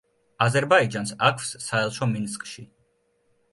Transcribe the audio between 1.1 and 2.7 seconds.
აქვს საელჩო მინსკში.